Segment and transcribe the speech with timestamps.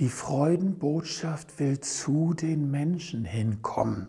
[0.00, 4.08] Die Freudenbotschaft will zu den Menschen hinkommen.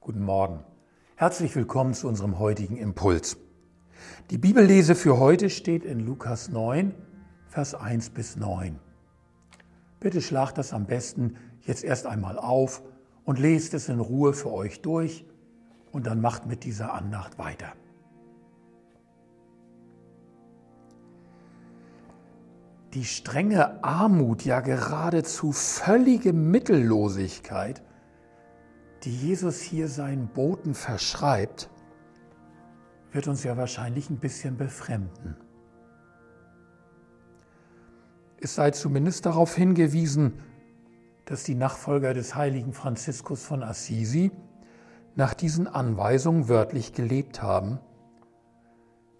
[0.00, 0.64] Guten Morgen.
[1.14, 3.36] Herzlich willkommen zu unserem heutigen Impuls.
[4.30, 6.96] Die Bibellese für heute steht in Lukas 9,
[7.46, 8.80] Vers 1 bis 9.
[10.00, 12.82] Bitte schlagt das am besten jetzt erst einmal auf
[13.22, 15.24] und lest es in Ruhe für euch durch
[15.92, 17.72] und dann macht mit dieser Andacht weiter.
[22.94, 27.82] Die strenge Armut, ja geradezu völlige Mittellosigkeit,
[29.04, 31.70] die Jesus hier seinen Boten verschreibt,
[33.10, 35.36] wird uns ja wahrscheinlich ein bisschen befremden.
[38.40, 40.42] Es sei zumindest darauf hingewiesen,
[41.24, 44.32] dass die Nachfolger des heiligen Franziskus von Assisi
[45.14, 47.78] nach diesen Anweisungen wörtlich gelebt haben,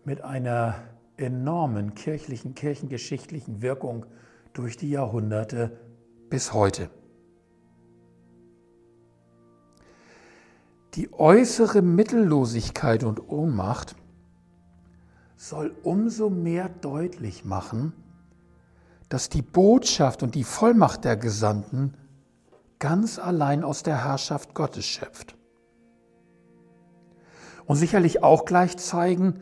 [0.04, 0.74] mit einer
[1.22, 4.06] enormen kirchlichen, kirchengeschichtlichen Wirkung
[4.52, 5.78] durch die Jahrhunderte
[6.28, 6.91] bis heute.
[10.94, 13.97] Die äußere Mittellosigkeit und Ohnmacht
[15.36, 17.94] soll umso mehr deutlich machen,
[19.08, 21.94] dass die Botschaft und die Vollmacht der Gesandten
[22.78, 25.36] ganz allein aus der Herrschaft Gottes schöpft.
[27.64, 29.41] Und sicherlich auch gleich zeigen,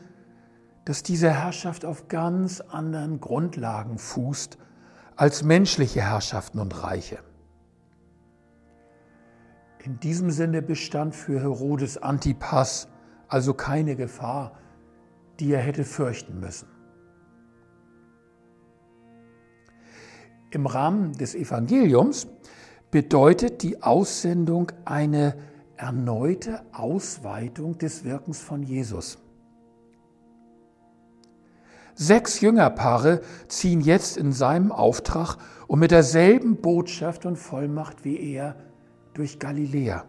[0.85, 4.59] dass diese Herrschaft auf ganz anderen Grundlagen fußt
[5.17, 7.19] als menschliche Herrschaften und Reiche.
[9.85, 12.89] In diesem Sinne bestand für Herodes Antipas
[13.29, 14.59] also keine Gefahr,
[15.39, 16.69] die er hätte fürchten müssen.
[20.51, 22.27] Im Rahmen des Evangeliums
[22.91, 25.37] bedeutet die Aussendung eine
[25.77, 29.19] erneute Ausweitung des Wirkens von Jesus.
[31.95, 38.57] Sechs Jüngerpaare ziehen jetzt in seinem Auftrag und mit derselben Botschaft und Vollmacht wie er
[39.15, 40.05] durch Galiläa.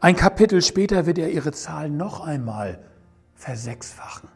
[0.00, 2.80] Ein Kapitel später wird er ihre Zahl noch einmal
[3.34, 4.28] versechsfachen.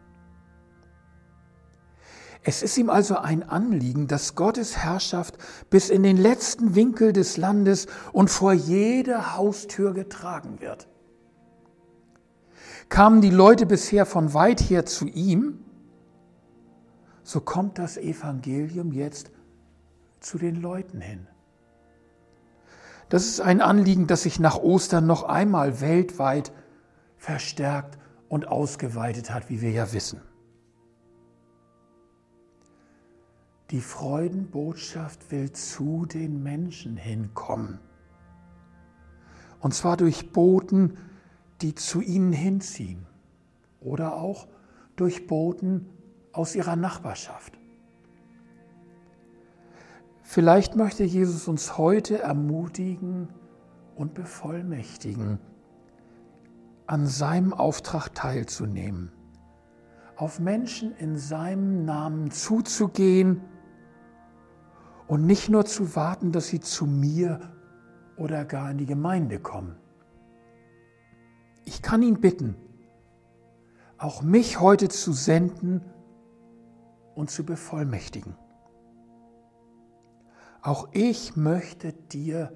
[2.45, 5.39] Es ist ihm also ein Anliegen, dass Gottes Herrschaft
[5.71, 10.89] bis in den letzten Winkel des Landes und vor jede Haustür getragen wird.
[12.89, 15.65] Kamen die Leute bisher von weit her zu ihm,
[17.33, 19.31] so kommt das Evangelium jetzt
[20.21, 21.27] zu den Leuten hin.
[23.09, 26.53] Das ist ein Anliegen, das sich nach Ostern noch einmal weltweit
[27.17, 27.99] verstärkt
[28.29, 30.21] und ausgeweitet hat, wie wir ja wissen.
[33.71, 37.79] Die Freudenbotschaft will zu den Menschen hinkommen.
[39.61, 40.99] Und zwar durch Boten,
[41.63, 43.07] die zu ihnen hinziehen.
[43.81, 44.49] Oder auch
[44.97, 45.89] durch Boten,
[46.33, 47.59] aus ihrer Nachbarschaft.
[50.23, 53.29] Vielleicht möchte Jesus uns heute ermutigen
[53.97, 55.39] und bevollmächtigen,
[56.87, 59.13] an seinem Auftrag teilzunehmen,
[60.17, 63.43] auf Menschen in seinem Namen zuzugehen
[65.07, 67.41] und nicht nur zu warten, dass sie zu mir
[68.17, 69.77] oder gar in die Gemeinde kommen.
[71.65, 72.57] Ich kann ihn bitten,
[73.99, 75.83] auch mich heute zu senden
[77.15, 78.35] und zu bevollmächtigen.
[80.63, 82.53] Auch ich möchte dir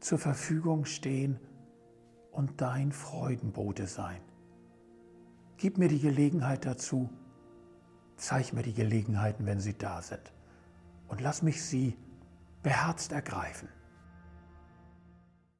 [0.00, 1.38] zur Verfügung stehen
[2.32, 4.20] und dein Freudenbote sein.
[5.56, 7.10] Gib mir die Gelegenheit dazu,
[8.16, 10.32] zeig mir die Gelegenheiten, wenn sie da sind,
[11.08, 11.96] und lass mich sie
[12.62, 13.68] beherzt ergreifen.